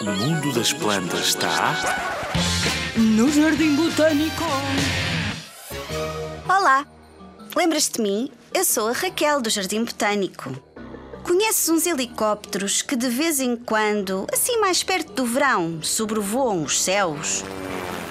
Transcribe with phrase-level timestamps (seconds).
[0.00, 1.76] O mundo das plantas está.
[2.96, 4.42] No Jardim Botânico.
[6.48, 6.84] Olá!
[7.54, 8.32] Lembras-te de mim?
[8.52, 10.50] Eu sou a Raquel do Jardim Botânico.
[11.22, 16.82] Conheces uns helicópteros que de vez em quando, assim mais perto do verão, sobrevoam os
[16.82, 17.44] céus?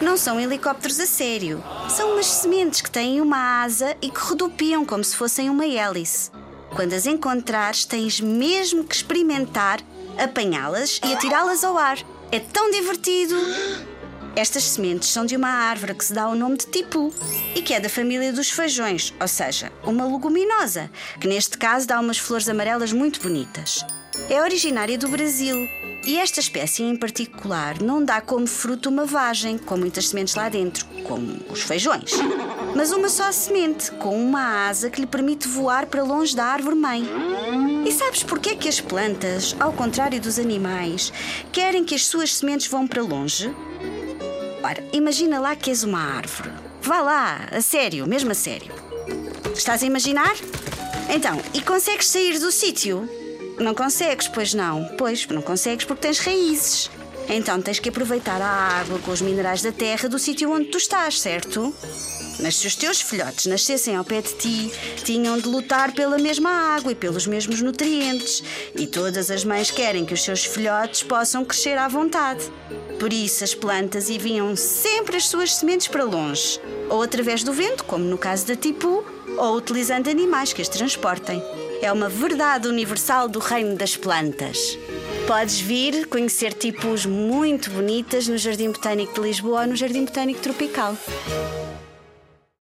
[0.01, 1.61] Não são helicópteros a sério.
[1.89, 6.31] São umas sementes que têm uma asa e que rodopiam como se fossem uma hélice.
[6.75, 9.79] Quando as encontrares, tens mesmo que experimentar
[10.17, 11.97] apanhá-las e atirá-las ao ar.
[12.31, 13.35] É tão divertido!
[14.35, 17.13] Estas sementes são de uma árvore que se dá o nome de tipu
[17.55, 21.99] e que é da família dos feijões, ou seja, uma leguminosa, que neste caso dá
[21.99, 23.83] umas flores amarelas muito bonitas.
[24.29, 25.55] É originária do Brasil
[26.05, 30.47] e esta espécie em particular não dá como fruto uma vagem, com muitas sementes lá
[30.47, 32.11] dentro, como os feijões,
[32.75, 37.03] mas uma só semente, com uma asa que lhe permite voar para longe da árvore-mãe.
[37.85, 41.11] E sabes porquê que as plantas, ao contrário dos animais,
[41.51, 43.53] querem que as suas sementes vão para longe?
[44.63, 46.51] Ora, imagina lá que és uma árvore.
[46.81, 48.73] Vá lá, a sério, mesmo a sério.
[49.53, 50.35] Estás a imaginar?
[51.09, 53.09] Então, e consegues sair do sítio?
[53.57, 54.85] Não consegues, pois não.
[54.97, 56.89] Pois, não consegues porque tens raízes.
[57.29, 60.77] Então tens que aproveitar a água com os minerais da terra do sítio onde tu
[60.79, 61.73] estás, certo?
[62.41, 64.71] Mas se os teus filhotes nascessem ao pé de ti,
[65.03, 68.41] tinham de lutar pela mesma água e pelos mesmos nutrientes.
[68.73, 72.49] E todas as mães querem que os seus filhotes possam crescer à vontade.
[72.97, 76.59] Por isso, as plantas enviam sempre as suas sementes para longe,
[76.89, 79.03] ou através do vento, como no caso da tipu,
[79.37, 81.43] ou utilizando animais que as transportem.
[81.81, 84.77] É uma verdade universal do reino das plantas.
[85.29, 90.41] Podes vir conhecer tipos muito bonitas no Jardim Botânico de Lisboa ou no Jardim Botânico
[90.41, 90.97] Tropical.